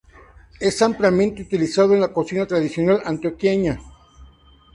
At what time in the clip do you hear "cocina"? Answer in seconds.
2.11-2.47